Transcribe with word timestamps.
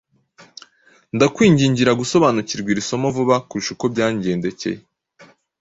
Ndakwingingira 1.15 1.91
gusobanukirwa 2.01 2.69
iri 2.73 2.83
somo 2.89 3.07
vuba 3.15 3.35
kurusha 3.47 3.71
uko 3.75 3.85
byangendekeye. 3.93 4.79